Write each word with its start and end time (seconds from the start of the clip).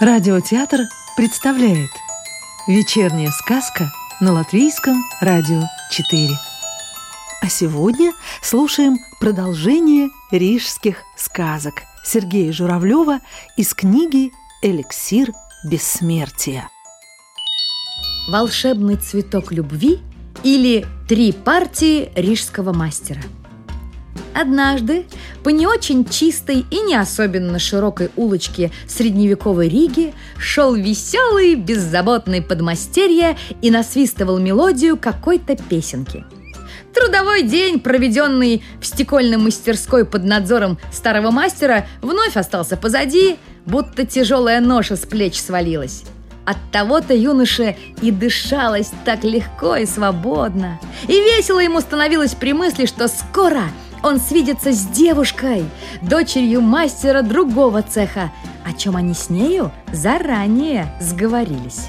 Радиотеатр 0.00 0.82
представляет 1.16 1.90
Вечерняя 2.68 3.32
сказка 3.32 3.90
на 4.20 4.32
Латвийском 4.32 5.02
радио 5.20 5.62
4 5.90 6.28
А 7.42 7.48
сегодня 7.48 8.12
слушаем 8.40 8.98
продолжение 9.18 10.10
рижских 10.30 10.98
сказок 11.16 11.82
Сергея 12.04 12.52
Журавлева 12.52 13.18
из 13.56 13.74
книги 13.74 14.30
«Эликсир 14.62 15.32
бессмертия» 15.64 16.68
«Волшебный 18.30 18.98
цветок 18.98 19.50
любви» 19.50 19.98
или 20.44 20.86
«Три 21.08 21.32
партии 21.32 22.12
рижского 22.14 22.72
мастера» 22.72 23.22
Однажды 24.34 25.06
по 25.42 25.48
не 25.48 25.66
очень 25.66 26.04
чистой 26.04 26.64
и 26.70 26.80
не 26.80 26.94
особенно 26.94 27.58
широкой 27.58 28.10
улочке 28.16 28.70
средневековой 28.86 29.68
Риги 29.68 30.14
шел 30.38 30.74
веселый, 30.74 31.54
беззаботный 31.54 32.42
подмастерье 32.42 33.36
и 33.62 33.70
насвистывал 33.70 34.38
мелодию 34.38 34.96
какой-то 34.96 35.56
песенки. 35.56 36.24
Трудовой 36.94 37.42
день, 37.42 37.80
проведенный 37.80 38.62
в 38.80 38.86
стекольной 38.86 39.36
мастерской 39.36 40.04
под 40.04 40.24
надзором 40.24 40.78
старого 40.92 41.30
мастера, 41.30 41.86
вновь 42.00 42.36
остался 42.36 42.76
позади, 42.76 43.36
будто 43.66 44.06
тяжелая 44.06 44.60
ноша 44.60 44.96
с 44.96 45.00
плеч 45.00 45.40
свалилась. 45.40 46.04
От 46.44 46.56
того-то 46.72 47.12
юноше 47.12 47.76
и 48.00 48.10
дышалось 48.10 48.90
так 49.04 49.22
легко 49.22 49.76
и 49.76 49.84
свободно. 49.84 50.80
И 51.06 51.12
весело 51.12 51.58
ему 51.58 51.80
становилось 51.80 52.34
при 52.34 52.52
мысли, 52.52 52.86
что 52.86 53.06
скоро– 53.08 53.64
он 54.02 54.20
свидится 54.20 54.72
с 54.72 54.86
девушкой, 54.86 55.64
дочерью 56.02 56.60
мастера 56.60 57.22
другого 57.22 57.82
цеха, 57.82 58.30
о 58.64 58.72
чем 58.72 58.96
они 58.96 59.14
с 59.14 59.30
нею 59.30 59.72
заранее 59.92 60.86
сговорились. 61.00 61.88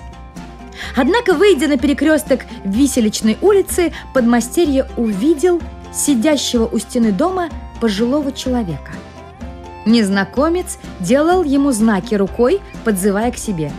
Однако, 0.95 1.33
выйдя 1.33 1.67
на 1.67 1.77
перекресток 1.77 2.45
виселичной 2.63 3.37
улицы, 3.41 3.93
подмастерье 4.13 4.87
увидел 4.97 5.61
сидящего 5.93 6.65
у 6.65 6.77
стены 6.79 7.11
дома 7.11 7.49
пожилого 7.81 8.31
человека. 8.31 8.93
Незнакомец 9.85 10.77
делал 10.99 11.43
ему 11.43 11.71
знаки 11.71 12.15
рукой, 12.15 12.61
подзывая 12.83 13.31
к 13.31 13.37
себе. 13.37 13.71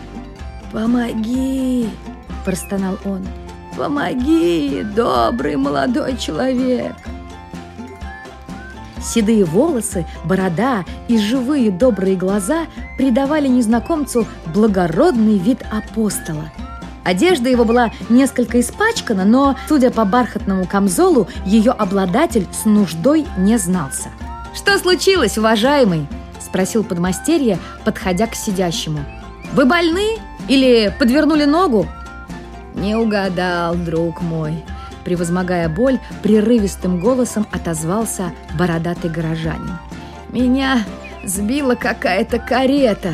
«Помоги!»– 0.71 1.89
простонал 2.45 2.97
он. 3.05 3.25
«Помоги, 3.77 4.83
добрый 4.95 5.55
молодой 5.55 6.17
человек!» 6.17 6.95
Седые 9.01 9.45
волосы, 9.45 10.05
борода 10.23 10.85
и 11.07 11.17
живые 11.17 11.71
добрые 11.71 12.15
глаза 12.15 12.67
придавали 12.97 13.47
незнакомцу 13.47 14.27
благородный 14.53 15.37
вид 15.37 15.59
апостола. 15.71 16.51
Одежда 17.03 17.49
его 17.49 17.65
была 17.65 17.91
несколько 18.09 18.59
испачкана, 18.59 19.25
но, 19.25 19.55
судя 19.67 19.89
по 19.89 20.05
бархатному 20.05 20.67
камзолу, 20.67 21.27
ее 21.45 21.71
обладатель 21.71 22.47
с 22.51 22.65
нуждой 22.65 23.25
не 23.37 23.57
знался. 23.57 24.09
«Что 24.53 24.77
случилось, 24.77 25.37
уважаемый?»– 25.37 26.07
спросил 26.39 26.83
подмастерье, 26.83 27.57
подходя 27.85 28.27
к 28.27 28.35
сидящему. 28.35 28.99
«Вы 29.53 29.65
больны 29.65 30.19
или 30.47 30.93
подвернули 30.99 31.45
ногу?» 31.45 31.87
«Не 32.75 32.95
угадал, 32.95 33.75
друг 33.75 34.21
мой», 34.21 34.63
Превозмогая 35.03 35.67
боль, 35.67 35.99
прерывистым 36.21 36.99
голосом 36.99 37.47
отозвался 37.51 38.31
бородатый 38.57 39.09
горожанин. 39.09 39.77
«Меня 40.29 40.85
сбила 41.23 41.75
какая-то 41.75 42.39
карета. 42.39 43.13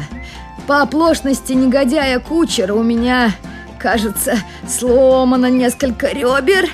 По 0.67 0.81
оплошности 0.81 1.53
негодяя 1.53 2.19
кучера 2.19 2.73
у 2.73 2.83
меня, 2.83 3.31
кажется, 3.79 4.37
сломано 4.67 5.49
несколько 5.49 6.07
ребер 6.07 6.69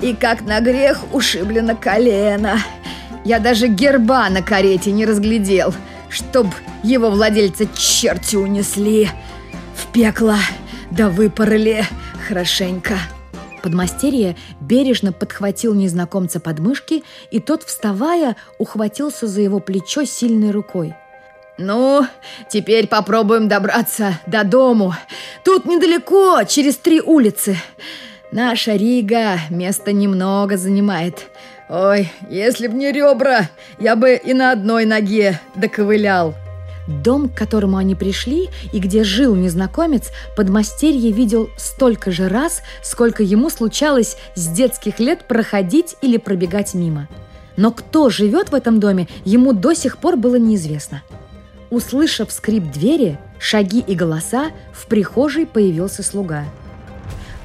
и, 0.00 0.14
как 0.14 0.42
на 0.42 0.60
грех, 0.60 1.00
ушиблено 1.12 1.76
колено. 1.76 2.58
Я 3.24 3.38
даже 3.40 3.68
герба 3.68 4.28
на 4.30 4.42
карете 4.42 4.92
не 4.92 5.04
разглядел, 5.04 5.74
чтоб 6.08 6.46
его 6.82 7.10
владельца 7.10 7.66
черти 7.74 8.36
унесли 8.36 9.08
в 9.76 9.92
пекло, 9.92 10.36
да 10.90 11.08
выпороли 11.08 11.84
хорошенько». 12.28 12.94
Подмастерье 13.62 14.36
бережно 14.60 15.12
подхватил 15.12 15.74
незнакомца 15.74 16.40
под 16.40 16.58
мышки, 16.58 17.04
и 17.30 17.40
тот, 17.40 17.62
вставая, 17.62 18.36
ухватился 18.58 19.26
за 19.26 19.40
его 19.40 19.60
плечо 19.60 20.04
сильной 20.04 20.50
рукой. 20.50 20.94
«Ну, 21.58 22.06
теперь 22.50 22.88
попробуем 22.88 23.46
добраться 23.46 24.18
до 24.26 24.42
дому. 24.42 24.94
Тут 25.44 25.64
недалеко, 25.64 26.42
через 26.44 26.76
три 26.76 27.00
улицы. 27.00 27.56
Наша 28.32 28.74
Рига 28.74 29.38
место 29.50 29.92
немного 29.92 30.56
занимает. 30.56 31.26
Ой, 31.68 32.10
если 32.28 32.66
б 32.66 32.74
не 32.74 32.90
ребра, 32.90 33.50
я 33.78 33.96
бы 33.96 34.14
и 34.14 34.32
на 34.32 34.52
одной 34.52 34.86
ноге 34.86 35.40
доковылял». 35.54 36.34
Дом, 36.86 37.28
к 37.28 37.34
которому 37.34 37.76
они 37.76 37.94
пришли 37.94 38.48
и 38.72 38.78
где 38.78 39.04
жил 39.04 39.34
незнакомец, 39.34 40.10
подмастерье 40.36 41.12
видел 41.12 41.48
столько 41.56 42.10
же 42.10 42.28
раз, 42.28 42.62
сколько 42.82 43.22
ему 43.22 43.50
случалось 43.50 44.16
с 44.34 44.48
детских 44.48 44.98
лет 44.98 45.26
проходить 45.28 45.96
или 46.02 46.16
пробегать 46.16 46.74
мимо. 46.74 47.08
Но 47.56 47.70
кто 47.70 48.10
живет 48.10 48.50
в 48.50 48.54
этом 48.54 48.80
доме, 48.80 49.08
ему 49.24 49.52
до 49.52 49.74
сих 49.74 49.98
пор 49.98 50.16
было 50.16 50.36
неизвестно. 50.36 51.02
Услышав 51.70 52.32
скрип 52.32 52.70
двери, 52.70 53.18
шаги 53.38 53.80
и 53.80 53.94
голоса, 53.94 54.50
в 54.72 54.86
прихожей 54.86 55.46
появился 55.46 56.02
слуга. 56.02 56.44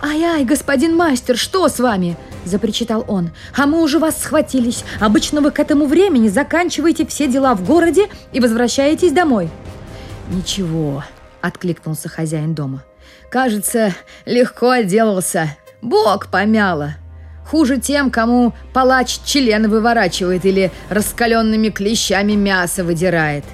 «Ай-ай, 0.02 0.44
господин 0.46 0.96
мастер, 0.96 1.38
что 1.38 1.68
с 1.70 1.80
вами?» 1.80 2.18
Запричитал 2.46 3.06
он. 3.08 3.32
«А 3.56 3.66
мы 3.66 3.82
уже 3.82 4.00
вас 4.00 4.22
схватились. 4.22 4.84
Обычно 5.00 5.42
вы 5.42 5.52
к 5.52 5.60
этому 5.60 5.86
времени 5.86 6.28
заканчиваете 6.28 7.06
все 7.06 7.28
дела 7.28 7.56
в 7.56 7.66
городе 7.66 8.08
и 8.34 8.40
возвращаетесь 8.40 9.12
домой». 9.12 9.50
«Ничего»,— 10.30 11.04
откликнулся 11.42 12.10
хозяин 12.10 12.54
дома. 12.54 12.84
«Кажется, 13.30 13.94
легко 14.26 14.70
отделался. 14.70 15.56
Бог 15.82 16.28
помяло. 16.28 16.96
Хуже 17.50 17.78
тем, 17.78 18.12
кому 18.12 18.54
палач 18.74 19.20
член 19.26 19.70
выворачивает 19.70 20.46
или 20.46 20.72
раскаленными 20.90 21.70
клещами 21.70 22.34
мясо 22.34 22.84
выдирает». 22.84 23.46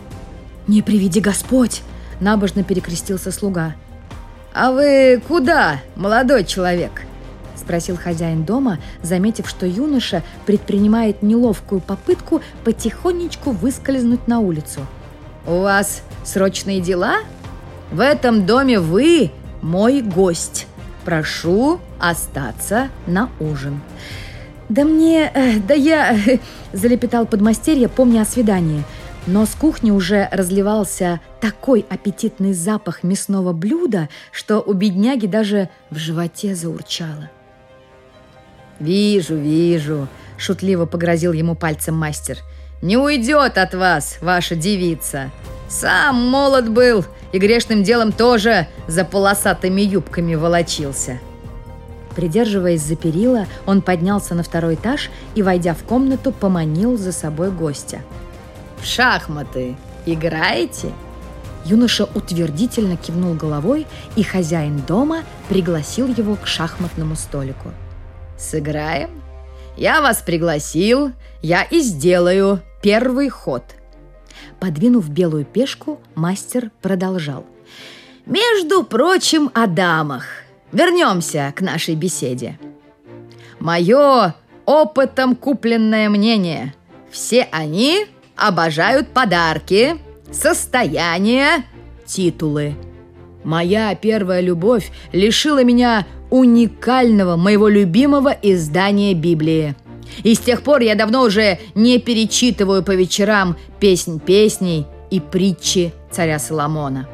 «Не 0.67 0.81
приведи 0.81 1.19
Господь!»— 1.19 1.81
набожно 2.19 2.63
перекрестился 2.63 3.31
слуга. 3.31 3.75
«А 4.53 4.71
вы 4.71 5.21
куда, 5.27 5.81
молодой 5.95 6.45
человек?» 6.45 7.01
Спросил 7.63 7.95
хозяин 7.95 8.43
дома, 8.43 8.79
заметив, 9.01 9.47
что 9.47 9.65
юноша 9.65 10.21
предпринимает 10.45 11.23
неловкую 11.23 11.79
попытку 11.79 12.41
потихонечку 12.65 13.51
выскользнуть 13.51 14.27
на 14.27 14.39
улицу. 14.39 14.81
«У 15.47 15.61
вас 15.61 16.03
срочные 16.25 16.81
дела? 16.81 17.19
В 17.91 18.01
этом 18.01 18.45
доме 18.45 18.79
вы 18.79 19.31
мой 19.61 20.01
гость. 20.01 20.67
Прошу 21.05 21.79
остаться 21.99 22.89
на 23.07 23.29
ужин». 23.39 23.79
«Да 24.67 24.83
мне... 24.83 25.31
Э, 25.33 25.59
да 25.59 25.73
я...»– 25.73 26.17
залепетал 26.73 27.25
подмастерье, 27.25 27.87
помня 27.87 28.21
о 28.21 28.25
свидании. 28.25 28.83
Но 29.25 29.45
с 29.45 29.51
кухни 29.51 29.91
уже 29.91 30.27
разливался 30.31 31.21
такой 31.39 31.85
аппетитный 31.89 32.53
запах 32.53 33.03
мясного 33.03 33.53
блюда, 33.53 34.09
что 34.31 34.59
у 34.59 34.73
бедняги 34.73 35.27
даже 35.27 35.69
в 35.89 35.97
животе 35.97 36.55
заурчало. 36.55 37.29
«Вижу, 38.83 39.37
вижу»,– 39.37 40.09
шутливо 40.37 40.85
погрозил 40.85 41.31
ему 41.31 41.55
пальцем 41.55 41.95
мастер. 41.95 42.39
«Не 42.81 42.97
уйдет 42.97 43.57
от 43.57 43.73
вас 43.73 44.17
ваша 44.19 44.55
девица. 44.57 45.31
Сам 45.69 46.17
молод 46.29 46.69
был 46.69 47.05
и 47.31 47.39
грешным 47.39 47.83
делом 47.83 48.11
тоже 48.11 48.67
за 48.89 49.05
полосатыми 49.05 49.81
юбками 49.81 50.35
волочился». 50.35 51.19
Придерживаясь 52.13 52.81
за 52.81 52.97
перила, 52.97 53.47
он 53.65 53.81
поднялся 53.81 54.35
на 54.35 54.43
второй 54.43 54.75
этаж 54.75 55.09
и, 55.33 55.41
войдя 55.41 55.75
в 55.75 55.83
комнату, 55.83 56.33
поманил 56.33 56.97
за 56.97 57.13
собой 57.13 57.51
гостя. 57.51 58.01
«В 58.81 58.85
шахматы 58.85 59.77
играете?» 60.05 60.91
Юноша 61.63 62.03
утвердительно 62.03 62.97
кивнул 62.97 63.33
головой, 63.33 63.87
и 64.17 64.23
хозяин 64.23 64.83
дома 64.85 65.23
пригласил 65.47 66.07
его 66.07 66.35
к 66.35 66.45
шахматному 66.45 67.15
столику– 67.15 67.71
Сыграем? 68.43 69.21
Я 69.77 70.01
вас 70.01 70.21
пригласил, 70.21 71.11
я 71.41 71.63
и 71.63 71.79
сделаю 71.79 72.61
первый 72.81 73.29
ход. 73.29 73.63
Подвинув 74.59 75.09
белую 75.09 75.45
пешку, 75.45 75.99
мастер 76.15 76.71
продолжал. 76.81 77.45
Между 78.25 78.83
прочим, 78.83 79.49
о 79.53 79.67
дамах. 79.67 80.25
Вернемся 80.71 81.53
к 81.55 81.61
нашей 81.61 81.95
беседе. 81.95 82.59
Мое 83.59 84.35
опытом 84.65 85.35
купленное 85.35 86.09
мнение. 86.09 86.73
Все 87.11 87.47
они 87.51 88.07
обожают 88.35 89.09
подарки, 89.09 89.97
состояние, 90.31 91.65
титулы. 92.05 92.75
Моя 93.43 93.93
первая 93.95 94.41
любовь 94.41 94.91
лишила 95.11 95.63
меня 95.63 96.07
уникального, 96.33 97.35
моего 97.35 97.67
любимого 97.67 98.35
издания 98.41 99.13
Библии. 99.13 99.75
И 100.23 100.33
с 100.33 100.39
тех 100.39 100.63
пор 100.63 100.81
я 100.81 100.95
давно 100.95 101.21
уже 101.21 101.59
не 101.75 101.99
перечитываю 101.99 102.81
по 102.81 102.95
вечерам 102.95 103.55
песнь 103.79 104.19
песней 104.19 104.87
и 105.11 105.19
притчи 105.19 105.93
царя 106.09 106.39
Соломона. 106.39 107.07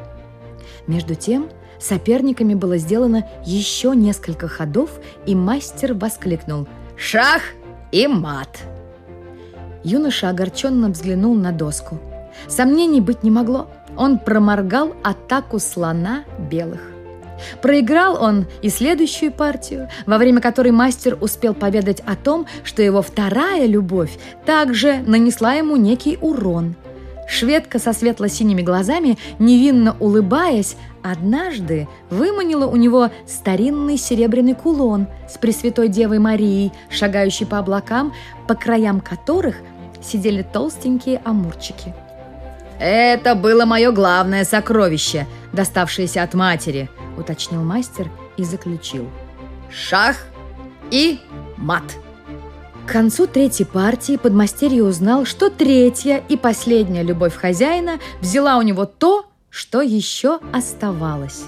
Между 0.86 1.14
тем, 1.14 1.50
соперниками 1.78 2.54
было 2.54 2.78
сделано 2.78 3.28
еще 3.44 3.94
несколько 3.94 4.48
ходов, 4.48 4.88
и 5.26 5.34
мастер 5.34 5.92
воскликнул 5.92 6.66
«Шах 6.96 7.42
и 7.92 8.06
мат!» 8.06 8.60
Юноша 9.84 10.30
огорченно 10.30 10.88
взглянул 10.88 11.34
на 11.34 11.52
доску. 11.52 11.98
Сомнений 12.48 13.02
быть 13.02 13.22
не 13.22 13.30
могло. 13.30 13.68
Он 13.98 14.18
проморгал 14.18 14.94
атаку 15.04 15.58
слона 15.58 16.24
белых. 16.50 16.80
Проиграл 17.62 18.22
он 18.22 18.46
и 18.62 18.68
следующую 18.68 19.32
партию, 19.32 19.88
во 20.06 20.18
время 20.18 20.40
которой 20.40 20.72
мастер 20.72 21.16
успел 21.20 21.54
поведать 21.54 22.00
о 22.00 22.16
том, 22.16 22.46
что 22.64 22.82
его 22.82 23.02
вторая 23.02 23.66
любовь 23.66 24.18
также 24.44 24.98
нанесла 25.06 25.54
ему 25.54 25.76
некий 25.76 26.18
урон. 26.20 26.74
Шведка 27.30 27.78
со 27.78 27.92
светло-синими 27.92 28.60
глазами, 28.60 29.16
невинно 29.38 29.96
улыбаясь, 30.00 30.76
однажды 31.02 31.86
выманила 32.10 32.66
у 32.66 32.74
него 32.74 33.10
старинный 33.24 33.96
серебряный 33.96 34.54
кулон 34.54 35.06
с 35.28 35.38
Пресвятой 35.38 35.88
Девой 35.88 36.18
Марией, 36.18 36.72
шагающей 36.90 37.46
по 37.46 37.58
облакам, 37.58 38.12
по 38.48 38.54
краям 38.54 39.00
которых 39.00 39.56
сидели 40.02 40.42
толстенькие 40.42 41.22
амурчики. 41.24 41.94
«Это 42.80 43.34
было 43.36 43.64
мое 43.64 43.92
главное 43.92 44.44
сокровище, 44.44 45.26
доставшееся 45.52 46.24
от 46.24 46.34
матери»,— 46.34 46.88
уточнил 47.16 47.62
мастер 47.62 48.10
и 48.36 48.44
заключил. 48.44 49.08
«Шах 49.70 50.16
и 50.90 51.18
мат». 51.56 51.84
К 52.86 52.92
концу 52.92 53.26
третьей 53.26 53.66
партии 53.66 54.16
подмастерье 54.16 54.82
узнал, 54.82 55.24
что 55.24 55.48
третья 55.48 56.22
и 56.28 56.36
последняя 56.36 57.04
любовь 57.04 57.36
хозяина 57.36 58.00
взяла 58.20 58.58
у 58.58 58.62
него 58.62 58.84
то, 58.84 59.26
что 59.48 59.80
еще 59.80 60.40
оставалось. 60.52 61.44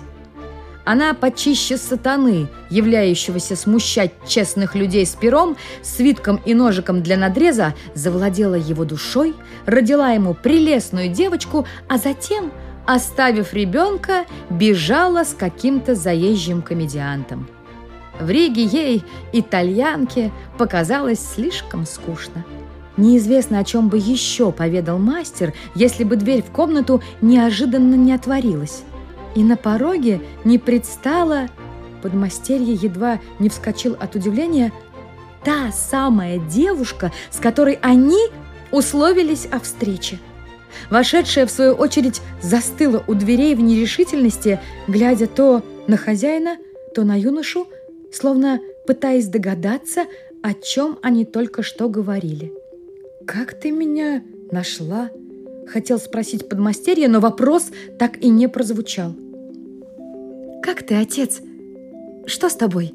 Она 0.84 1.14
почище 1.14 1.76
сатаны, 1.76 2.48
являющегося 2.68 3.54
смущать 3.54 4.12
честных 4.26 4.74
людей 4.74 5.06
с 5.06 5.14
пером, 5.14 5.56
свитком 5.80 6.40
и 6.44 6.54
ножиком 6.54 7.02
для 7.02 7.16
надреза, 7.16 7.74
завладела 7.94 8.56
его 8.56 8.84
душой, 8.84 9.34
родила 9.64 10.10
ему 10.10 10.34
прелестную 10.34 11.08
девочку, 11.08 11.66
а 11.88 11.98
затем, 11.98 12.52
оставив 12.86 13.54
ребенка, 13.54 14.24
бежала 14.50 15.24
с 15.24 15.34
каким-то 15.34 15.94
заезжим 15.94 16.62
комедиантом. 16.62 17.48
В 18.20 18.28
Риге 18.30 18.64
ей, 18.64 19.04
итальянке, 19.32 20.30
показалось 20.58 21.20
слишком 21.20 21.86
скучно. 21.86 22.44
Неизвестно, 22.96 23.58
о 23.58 23.64
чем 23.64 23.88
бы 23.88 23.96
еще 23.96 24.52
поведал 24.52 24.98
мастер, 24.98 25.54
если 25.74 26.04
бы 26.04 26.16
дверь 26.16 26.42
в 26.42 26.50
комнату 26.50 27.02
неожиданно 27.20 27.94
не 27.94 28.12
отворилась. 28.12 28.82
И 29.34 29.42
на 29.42 29.56
пороге 29.56 30.20
не 30.44 30.58
предстала, 30.58 31.48
подмастерье 32.02 32.74
едва 32.74 33.18
не 33.38 33.48
вскочил 33.48 33.96
от 33.98 34.14
удивления, 34.14 34.72
та 35.42 35.72
самая 35.72 36.38
девушка, 36.38 37.10
с 37.30 37.38
которой 37.38 37.78
они 37.82 38.28
условились 38.70 39.46
о 39.50 39.58
встрече. 39.58 40.18
Вошедшая, 40.90 41.46
в 41.46 41.50
свою 41.50 41.74
очередь, 41.74 42.20
застыла 42.42 43.02
у 43.06 43.14
дверей 43.14 43.54
в 43.54 43.60
нерешительности, 43.60 44.60
глядя 44.88 45.26
то 45.26 45.62
на 45.86 45.96
хозяина, 45.96 46.56
то 46.94 47.04
на 47.04 47.18
юношу, 47.18 47.66
словно 48.12 48.60
пытаясь 48.86 49.28
догадаться, 49.28 50.04
о 50.42 50.54
чем 50.54 50.98
они 51.02 51.24
только 51.24 51.62
что 51.62 51.88
говорили. 51.88 52.52
«Как 53.26 53.54
ты 53.58 53.70
меня 53.70 54.22
нашла?» 54.50 55.10
Хотел 55.66 55.98
спросить 55.98 56.48
подмастерье, 56.48 57.08
но 57.08 57.20
вопрос 57.20 57.70
так 57.98 58.18
и 58.18 58.28
не 58.28 58.48
прозвучал. 58.48 59.14
«Как 60.62 60.82
ты, 60.82 60.96
отец? 60.96 61.40
Что 62.26 62.48
с 62.48 62.54
тобой?» 62.54 62.92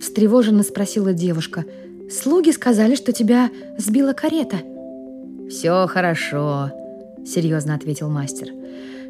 Встревоженно 0.00 0.62
спросила 0.62 1.12
девушка. 1.12 1.64
«Слуги 2.10 2.50
сказали, 2.50 2.94
что 2.94 3.12
тебя 3.12 3.50
сбила 3.78 4.12
карета». 4.12 4.58
«Все 5.48 5.86
хорошо»,— 5.86 6.72
серьезно 7.26 7.74
ответил 7.74 8.08
мастер. 8.08 8.48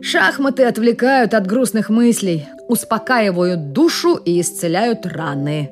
«Шахматы 0.00 0.64
отвлекают 0.64 1.34
от 1.34 1.46
грустных 1.46 1.88
мыслей, 1.88 2.46
успокаивают 2.68 3.72
душу 3.72 4.14
и 4.14 4.40
исцеляют 4.40 5.06
раны. 5.06 5.70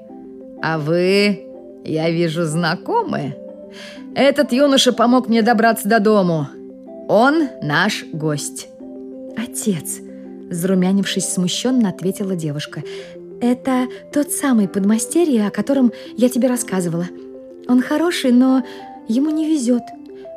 А 0.62 0.78
вы, 0.78 1.44
я 1.84 2.10
вижу, 2.10 2.44
знакомы. 2.44 3.36
Этот 4.14 4.52
юноша 4.52 4.92
помог 4.92 5.28
мне 5.28 5.42
добраться 5.42 5.88
до 5.88 6.00
дому. 6.00 6.48
Он 7.08 7.48
наш 7.62 8.04
гость». 8.12 8.68
«Отец»,— 9.36 9.98
зарумянившись 10.50 11.28
смущенно, 11.28 11.88
ответила 11.90 12.34
девушка. 12.34 12.82
«Это 13.40 13.88
тот 14.12 14.30
самый 14.30 14.68
подмастерье, 14.68 15.48
о 15.48 15.50
котором 15.50 15.92
я 16.16 16.28
тебе 16.28 16.48
рассказывала. 16.48 17.06
Он 17.68 17.82
хороший, 17.82 18.32
но 18.32 18.64
ему 19.08 19.30
не 19.30 19.46
везет. 19.46 19.82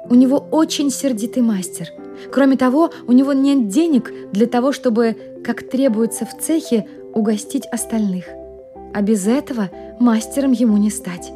У 0.09 0.15
него 0.15 0.38
очень 0.51 0.89
сердитый 0.89 1.44
мастер. 1.44 1.89
Кроме 2.31 2.58
того, 2.58 2.92
у 3.08 3.12
него 3.12 3.34
нет 3.34 3.68
денег 3.68 4.12
для 4.31 4.48
того, 4.48 4.72
чтобы, 4.72 5.16
как 5.44 5.69
требуется 5.69 6.25
в 6.25 6.38
цехе, 6.40 6.88
угостить 7.14 7.66
остальных. 7.72 8.25
А 8.94 9.02
без 9.02 9.28
этого 9.28 9.69
мастером 10.00 10.52
ему 10.52 10.78
не 10.78 10.90
стать». 10.90 11.31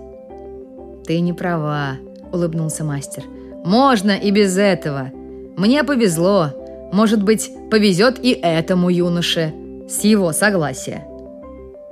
«Ты 1.05 1.19
не 1.19 1.33
права»,— 1.33 1.97
улыбнулся 2.31 2.83
мастер. 2.83 3.23
«Можно 3.63 4.11
и 4.11 4.31
без 4.31 4.57
этого. 4.57 5.11
Мне 5.57 5.83
повезло. 5.83 6.51
Может 6.91 7.23
быть, 7.23 7.51
повезет 7.69 8.23
и 8.23 8.31
этому 8.31 8.89
юноше. 8.89 9.53
С 9.89 10.03
его 10.03 10.31
согласия». 10.31 11.05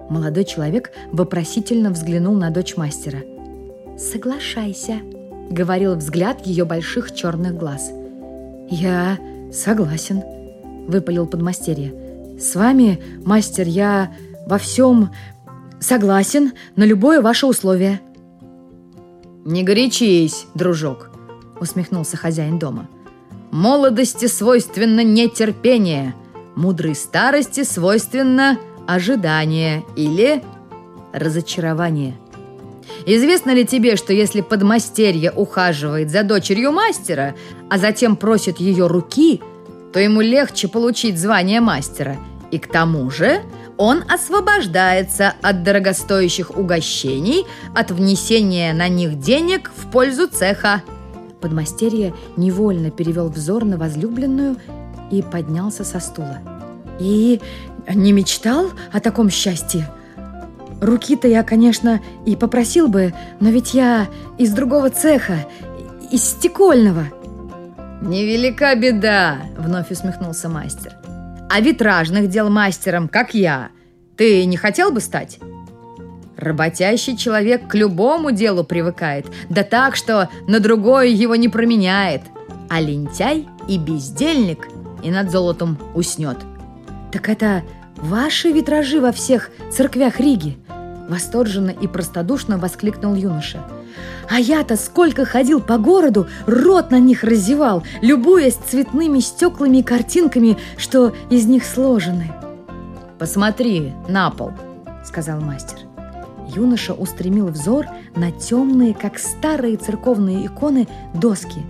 Молодой 0.10 0.44
человек 0.44 0.92
вопросительно 1.12 1.92
взглянул 1.92 2.34
на 2.36 2.50
дочь 2.50 2.78
мастера. 2.78 3.20
«Соглашайся»,— 3.98 5.02
говорил 5.50 5.96
взгляд 5.96 6.46
ее 6.46 6.66
больших 6.66 7.14
черных 7.14 7.58
глаз. 7.58 7.92
«Я 8.70 9.18
согласен»,— 9.52 10.24
выпалил 10.88 11.26
подмастерье. 11.26 11.94
«С 12.40 12.56
вами, 12.56 13.02
мастер, 13.26 13.68
я 13.68 14.14
во 14.46 14.58
всем 14.58 15.10
согласен 15.80 16.54
на 16.76 16.84
любое 16.84 17.22
ваше 17.22 17.48
условие». 17.48 18.00
«Не 19.46 19.64
горячись, 19.64 20.46
дружок»,— 20.54 21.10
усмехнулся 21.60 22.16
хозяин 22.16 22.60
дома. 22.60 22.88
«Молодости 23.52 24.28
свойственно 24.28 25.04
нетерпение, 25.04 26.14
мудрой 26.56 26.94
старости 26.94 27.64
свойственно 27.64 28.60
ожидание 28.88 29.84
или 29.96 30.44
разочарование». 31.12 32.16
Известно 33.06 33.52
ли 33.52 33.66
тебе, 33.66 33.96
что 33.96 34.14
если 34.14 34.42
подмастерье 34.42 35.32
ухаживает 35.32 36.10
за 36.10 36.24
дочерью 36.24 36.72
мастера, 36.72 37.36
а 37.70 37.78
затем 37.78 38.16
просит 38.16 38.60
ее 38.60 38.88
руки, 38.88 39.42
то 39.94 40.00
ему 40.00 40.22
легче 40.22 40.68
получить 40.68 41.18
звание 41.18 41.62
мастера, 41.62 42.18
и 42.52 42.60
к 42.60 42.68
тому 42.68 43.10
же 43.10 43.42
он 43.78 44.04
освобождается 44.10 45.34
от 45.42 45.64
дорогостоящих 45.64 46.58
угощений, 46.58 47.46
от 47.74 47.92
внесения 47.92 48.74
на 48.74 48.90
них 48.90 49.20
денег 49.20 49.72
в 49.76 49.90
пользу 49.90 50.28
цеха. 50.28 50.84
Подмастерье 51.40 52.14
невольно 52.36 52.92
перевел 52.92 53.30
взор 53.30 53.64
на 53.64 53.78
возлюбленную 53.78 54.58
и 55.12 55.22
поднялся 55.22 55.86
со 55.86 56.02
стула. 56.02 56.40
И 57.00 57.40
не 57.88 58.12
мечтал 58.12 58.72
о 58.92 59.00
таком 59.00 59.30
счастье? 59.30 59.90
Руки-то 60.82 61.28
я, 61.28 61.44
конечно, 61.44 62.02
и 62.26 62.36
попросил 62.36 62.88
бы, 62.88 63.14
но 63.40 63.50
ведь 63.50 63.74
я 63.74 64.08
из 64.38 64.54
другого 64.54 64.90
цеха, 64.90 65.46
из 66.12 66.24
стекольного. 66.24 67.06
«Невелика 68.02 68.76
беда»,— 68.76 69.40
вновь 69.58 69.92
усмехнулся 69.92 70.48
мастер 70.48 70.96
а 71.50 71.60
витражных 71.62 72.30
дел 72.30 72.50
мастером, 72.50 73.10
как 73.10 73.34
я, 73.34 73.70
ты 74.16 74.46
не 74.46 74.56
хотел 74.56 74.92
бы 74.92 75.02
стать? 75.02 75.40
Работящий 76.38 77.18
человек 77.18 77.68
к 77.68 77.76
любому 77.76 78.32
делу 78.32 78.64
привыкает, 78.64 79.26
да 79.50 79.64
так, 79.64 79.96
что 79.96 80.30
на 80.48 80.60
другое 80.60 81.08
его 81.08 81.36
не 81.36 81.50
променяет. 81.50 82.22
А 82.70 82.80
лентяй 82.80 83.48
и 83.68 83.78
бездельник 83.78 84.68
и 85.04 85.10
над 85.10 85.32
золотом 85.32 85.78
уснет. 85.96 86.38
Так 87.12 87.28
это 87.28 87.64
ваши 87.96 88.52
витражи 88.52 89.02
во 89.02 89.12
всех 89.12 89.50
церквях 89.72 90.20
Риги? 90.20 90.58
Восторженно 91.10 91.72
и 91.72 91.88
простодушно 91.88 92.60
воскликнул 92.60 93.16
юноша. 93.16 93.66
А 94.30 94.40
я-то 94.40 94.76
сколько 94.78 95.26
ходил 95.26 95.60
по 95.60 95.80
городу, 95.80 96.28
рот 96.46 96.92
на 96.92 97.00
них 97.00 97.24
разевал, 97.24 97.84
любуясь 98.02 98.54
цветными 98.54 99.20
стеклами 99.20 99.80
и 99.80 99.84
картинками, 99.84 100.60
что 100.78 101.16
из 101.32 101.48
них 101.48 101.66
сложены. 101.66 102.32
«Посмотри 103.18 103.92
на 104.08 104.30
пол»,— 104.30 104.52
сказал 105.04 105.42
мастер. 105.42 105.80
Юноша 106.56 106.94
устремил 106.94 107.48
взор 107.48 107.88
на 108.16 108.32
темные, 108.32 108.94
как 108.94 109.18
старые 109.18 109.78
церковные 109.78 110.46
иконы, 110.46 110.88
доски. 111.16 111.66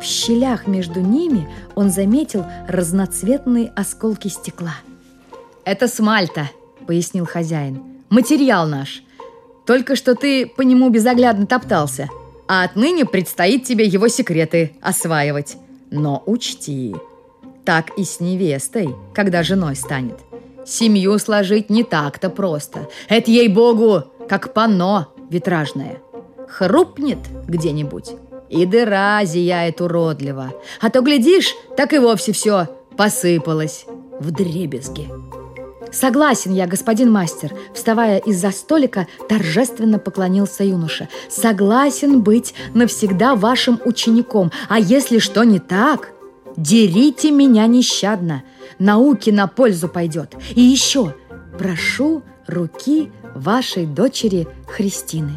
В 0.00 0.04
щелях 0.04 0.66
между 0.66 1.00
ними 1.00 1.46
он 1.74 1.90
заметил 1.90 2.46
разноцветные 2.66 3.70
осколки 3.76 4.28
стекла. 4.28 4.74
«Это 5.66 5.86
смальта»,— 5.86 6.48
пояснил 6.86 7.26
хозяин. 7.26 7.89
«Материал 8.10 8.66
наш. 8.66 9.02
Только 9.66 9.96
что 9.96 10.14
ты 10.14 10.46
по 10.46 10.62
нему 10.62 10.90
безоглядно 10.90 11.46
топтался, 11.46 12.08
а 12.48 12.64
отныне 12.64 13.06
предстоит 13.06 13.64
тебе 13.64 13.84
его 13.84 14.08
секреты 14.08 14.72
осваивать. 14.82 15.56
Но 15.92 16.22
учти, 16.26 16.94
так 17.64 17.96
и 17.96 18.02
с 18.02 18.18
невестой, 18.18 18.94
когда 19.14 19.44
женой 19.44 19.76
станет. 19.76 20.18
Семью 20.66 21.18
сложить 21.18 21.70
не 21.70 21.84
так-то 21.84 22.30
просто. 22.30 22.88
Это, 23.08 23.30
ей-богу, 23.30 24.04
как 24.28 24.52
панно 24.52 25.08
витражное. 25.30 25.98
Хрупнет 26.48 27.18
где-нибудь, 27.46 28.10
и 28.48 28.66
дыра 28.66 29.24
зияет 29.24 29.80
уродливо. 29.80 30.52
А 30.80 30.90
то, 30.90 31.00
глядишь, 31.00 31.54
так 31.76 31.92
и 31.92 31.98
вовсе 31.98 32.32
все 32.32 32.68
посыпалось 32.96 33.86
в 34.18 34.32
дребезги. 34.32 35.08
«Согласен 35.92 36.52
я, 36.52 36.66
господин 36.66 37.10
мастер», 37.10 37.52
вставая 37.74 38.18
из-за 38.18 38.50
столика, 38.50 39.06
торжественно 39.28 39.98
поклонился 39.98 40.62
юноша. 40.62 41.08
«Согласен 41.28 42.22
быть 42.22 42.54
навсегда 42.74 43.34
вашим 43.34 43.80
учеником, 43.84 44.52
а 44.68 44.78
если 44.78 45.18
что 45.18 45.42
не 45.44 45.58
так, 45.58 46.12
дерите 46.56 47.30
меня 47.30 47.66
нещадно, 47.66 48.44
науке 48.78 49.32
на 49.32 49.46
пользу 49.46 49.88
пойдет. 49.88 50.34
И 50.54 50.60
еще, 50.60 51.14
прошу 51.58 52.22
руки 52.46 53.10
вашей 53.34 53.86
дочери 53.86 54.46
Христины». 54.66 55.32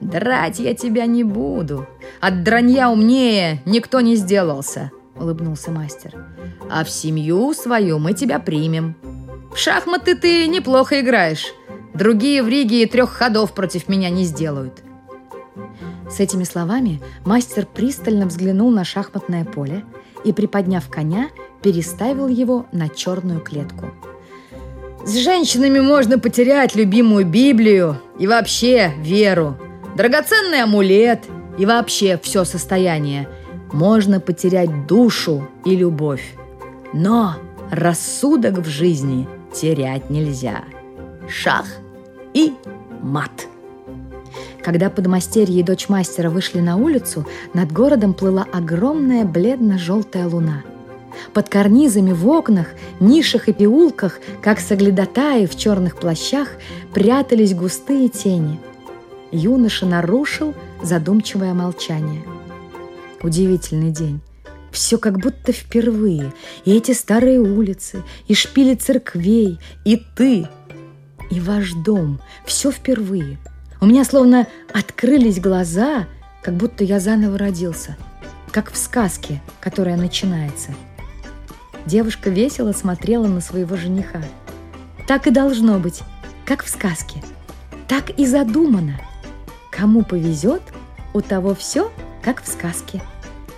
«Драть 0.00 0.58
я 0.58 0.74
тебя 0.74 1.06
не 1.06 1.22
буду. 1.22 1.86
От 2.20 2.42
дранья 2.42 2.88
умнее 2.88 3.62
никто 3.66 4.00
не 4.00 4.16
сделался»,— 4.16 4.90
улыбнулся 5.16 5.70
мастер. 5.70 6.26
«А 6.70 6.84
в 6.84 6.90
семью 6.90 7.52
свою 7.54 7.98
мы 7.98 8.12
тебя 8.12 8.38
примем. 8.38 8.96
В 9.54 9.58
шахматы 9.58 10.14
ты 10.14 10.46
неплохо 10.48 11.00
играешь. 11.00 11.52
Другие 11.94 12.42
в 12.42 12.48
Риге 12.48 12.86
трех 12.86 13.10
ходов 13.10 13.52
против 13.52 13.88
меня 13.88 14.10
не 14.10 14.24
сделают». 14.24 14.82
С 16.10 16.20
этими 16.20 16.44
словами 16.44 17.00
мастер 17.24 17.66
пристально 17.66 18.26
взглянул 18.26 18.70
на 18.70 18.84
шахматное 18.84 19.44
поле 19.44 19.84
и, 20.24 20.32
приподняв 20.32 20.88
коня, 20.88 21.30
переставил 21.62 22.28
его 22.28 22.66
на 22.72 22.88
черную 22.88 23.40
клетку. 23.40 23.90
«С 25.04 25.16
женщинами 25.16 25.80
можно 25.80 26.18
потерять 26.18 26.74
любимую 26.74 27.26
Библию 27.26 27.98
и 28.18 28.26
вообще 28.26 28.92
веру», 28.98 29.56
драгоценный 29.96 30.62
амулет 30.62 31.24
и 31.58 31.66
вообще 31.66 32.18
все 32.22 32.44
состояние. 32.44 33.28
Можно 33.72 34.20
потерять 34.20 34.86
душу 34.86 35.48
и 35.64 35.74
любовь. 35.74 36.34
Но 36.92 37.36
рассудок 37.70 38.58
в 38.58 38.66
жизни 38.66 39.28
терять 39.52 40.10
нельзя. 40.10 40.64
Шах 41.28 41.66
и 42.34 42.52
мат. 43.00 43.48
Когда 44.62 44.90
подмастерье 44.90 45.60
и 45.60 45.62
дочь 45.62 45.88
мастера 45.88 46.30
вышли 46.30 46.60
на 46.60 46.76
улицу, 46.76 47.26
над 47.52 47.72
городом 47.72 48.14
плыла 48.14 48.46
огромная 48.52 49.24
бледно-желтая 49.24 50.28
луна. 50.28 50.62
Под 51.32 51.48
карнизами 51.48 52.12
в 52.12 52.28
окнах, 52.28 52.68
нишах 53.00 53.48
и 53.48 53.52
пиулках, 53.52 54.20
как 54.40 54.60
соглядатаи 54.60 55.46
в 55.46 55.56
черных 55.56 55.96
плащах, 55.96 56.48
прятались 56.92 57.54
густые 57.54 58.08
тени– 58.08 58.60
юноша 59.32 59.86
нарушил 59.86 60.54
задумчивое 60.82 61.54
молчание. 61.54 62.22
Удивительный 63.22 63.90
день. 63.90 64.20
Все 64.70 64.98
как 64.98 65.18
будто 65.18 65.52
впервые. 65.52 66.32
И 66.64 66.74
эти 66.74 66.92
старые 66.92 67.40
улицы, 67.40 68.02
и 68.26 68.34
шпили 68.34 68.74
церквей, 68.74 69.58
и 69.84 70.02
ты, 70.16 70.48
и 71.30 71.40
ваш 71.40 71.72
дом. 71.72 72.20
Все 72.46 72.70
впервые. 72.70 73.38
У 73.80 73.86
меня 73.86 74.04
словно 74.04 74.46
открылись 74.72 75.40
глаза, 75.40 76.06
как 76.42 76.54
будто 76.54 76.84
я 76.84 77.00
заново 77.00 77.38
родился. 77.38 77.96
Как 78.50 78.70
в 78.70 78.76
сказке, 78.76 79.42
которая 79.60 79.96
начинается. 79.96 80.74
Девушка 81.86 82.30
весело 82.30 82.72
смотрела 82.72 83.26
на 83.26 83.40
своего 83.40 83.76
жениха. 83.76 84.22
Так 85.06 85.26
и 85.26 85.30
должно 85.30 85.78
быть, 85.78 86.00
как 86.44 86.64
в 86.64 86.68
сказке. 86.68 87.22
Так 87.88 88.10
и 88.18 88.26
задумано– 88.26 89.00
Кому 89.72 90.04
повезет, 90.04 90.62
у 91.14 91.22
того 91.22 91.54
все, 91.54 91.90
как 92.22 92.42
в 92.42 92.46
сказке. 92.46 93.02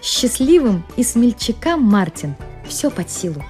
Счастливым 0.04 0.84
и 0.98 1.02
смельчакам 1.02 1.80
Мартин 1.82 2.34
все 2.68 2.90
под 2.90 3.08
силу. 3.08 3.42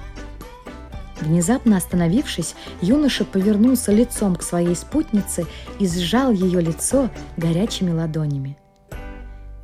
Внезапно 1.19 1.75
остановившись, 1.75 2.55
юноша 2.81 3.25
повернулся 3.25 3.91
лицом 3.91 4.37
к 4.37 4.41
своей 4.41 4.73
спутнице 4.73 5.45
и 5.79 5.87
сжал 5.87 6.31
ее 6.31 6.61
лицо 6.61 7.09
горячими 7.35 7.91
ладонями. 7.91 8.57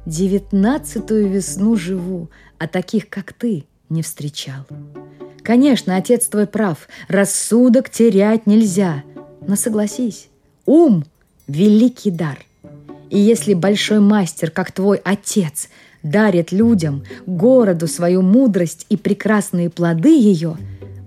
«Девятнадцатую 0.05 1.29
весну 1.29 1.77
живу, 1.77 2.29
а 2.57 2.67
таких, 2.67 3.07
как 3.07 3.31
ты, 3.31 3.63
не 3.87 4.01
встречал. 4.01 4.65
Конечно, 5.43 5.95
отец 5.95 6.25
твой 6.27 6.45
прав, 6.45 6.89
рассудок 7.07 7.89
терять 7.89 8.47
нельзя, 8.47 9.05
но 9.47 9.55
согласись, 9.55 10.27
ум– 10.65 11.05
великий 11.47 12.11
дар– 12.11 12.39
и 13.11 13.19
если 13.19 13.53
большой 13.53 13.99
мастер, 13.99 14.51
как 14.51 14.71
твой 14.71 15.01
отец, 15.03 15.67
дарит 16.03 16.51
людям, 16.51 17.03
городу 17.25 17.87
свою 17.87 18.21
мудрость 18.21 18.85
и 18.89 18.97
прекрасные 18.97 19.69
плоды 19.69 20.17
ее, 20.17 20.57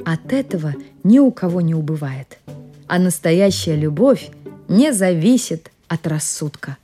от 0.05 0.33
этого 0.33 0.75
ни 1.03 1.19
у 1.19 1.31
кого 1.31 1.61
не 1.61 1.75
убывает. 1.75 2.39
А 2.87 2.99
настоящая 2.99 3.77
любовь 3.77 4.31
не 4.69 4.93
зависит 4.93 5.71
от 5.89 6.07
рассудка. 6.07 6.77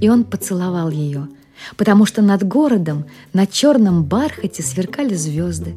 И 0.00 0.08
он 0.08 0.24
поцеловал 0.24 0.90
ее, 0.90 1.28
потому 1.76 2.06
что 2.06 2.22
над 2.22 2.42
городом 2.42 3.04
на 3.32 3.46
черном 3.46 4.04
бархате 4.04 4.62
сверкали 4.62 5.14
звезды, 5.14 5.74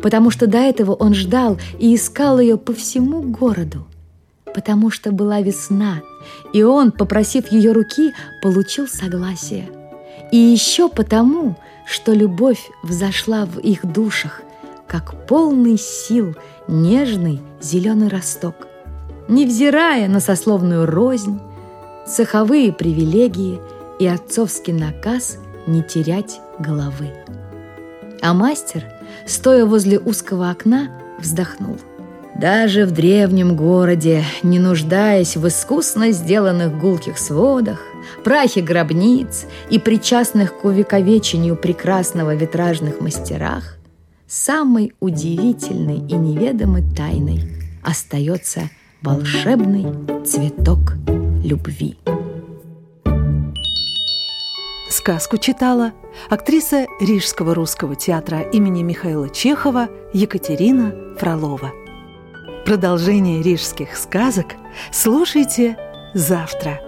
потому 0.00 0.30
что 0.30 0.46
до 0.46 0.58
этого 0.58 0.92
он 0.92 1.14
ждал 1.14 1.58
и 1.78 1.94
искал 1.94 2.40
ее 2.40 2.56
по 2.56 2.72
всему 2.72 3.22
городу– 3.22 3.86
потому 4.56 4.90
что 4.90 5.12
была 5.12 5.42
весна, 5.42 6.00
и 6.54 6.62
он, 6.62 6.90
попросив 6.90 7.52
ее 7.52 7.72
руки, 7.72 8.14
получил 8.40 8.88
согласие. 8.88 9.68
И 10.32 10.36
еще 10.36 10.88
потому, 10.88 11.56
что 11.86 12.12
любовь 12.12 12.70
взошла 12.82 13.46
в 13.46 13.58
их 13.58 13.84
душах, 13.86 14.42
как 14.86 15.26
полный 15.26 15.78
сил 15.78 16.34
нежный 16.68 17.40
зеленый 17.60 18.08
росток, 18.08 18.66
невзирая 19.28 20.08
на 20.08 20.20
сословную 20.20 20.86
рознь, 20.86 21.40
цеховые 22.06 22.72
привилегии 22.72 23.60
и 23.98 24.06
отцовский 24.06 24.72
наказ 24.72 25.38
не 25.66 25.82
терять 25.82 26.40
головы. 26.58 27.12
А 28.22 28.34
мастер, 28.34 28.84
стоя 29.26 29.64
возле 29.64 29.98
узкого 29.98 30.50
окна, 30.50 30.90
вздохнул– 31.20 31.76
даже 32.36 32.84
в 32.84 32.90
древнем 32.90 33.56
городе, 33.56 34.22
не 34.42 34.58
нуждаясь 34.58 35.36
в 35.36 35.48
искусно 35.48 36.10
сделанных 36.10 36.78
гулких 36.78 37.16
сводах, 37.16 37.80
прахе 38.24 38.60
гробниц 38.60 39.46
и 39.70 39.78
причастных 39.78 40.58
к 40.58 40.64
увековечению 40.64 41.56
прекрасного 41.56 42.34
витражных 42.34 43.00
мастерах, 43.00 43.76
самой 44.26 44.92
удивительной 45.00 45.98
и 45.98 46.14
неведомой 46.14 46.82
тайной 46.96 47.42
остается 47.82 48.70
волшебный 49.02 49.86
цветок 50.24 50.94
любви. 51.44 51.96
Сказку 54.88 55.36
читала 55.36 55.92
актриса 56.28 56.86
Рижского 57.00 57.54
русского 57.54 57.94
театра 57.94 58.40
имени 58.40 58.82
Михаила 58.82 59.28
Чехова 59.28 59.88
Екатерина 60.12 60.94
Фролова. 61.18 61.72
Продолжение 62.64 63.42
рижских 63.42 63.96
сказок 63.96 64.54
слушайте 64.90 65.76
завтра. 66.14 66.80